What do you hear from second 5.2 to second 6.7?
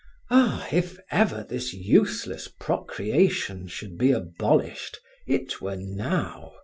it were now.